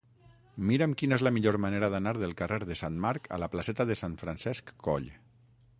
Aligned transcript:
Mira'm 0.69 0.95
quina 1.01 1.19
és 1.19 1.23
la 1.27 1.31
millor 1.35 1.57
manera 1.65 1.89
d'anar 1.97 2.15
del 2.23 2.33
carrer 2.41 2.59
de 2.71 2.79
Sant 2.83 2.99
Marc 3.05 3.31
a 3.37 3.41
la 3.45 3.53
placeta 3.57 3.89
de 3.91 4.01
Sant 4.03 4.19
Francesc 4.25 4.75
Coll. 4.89 5.11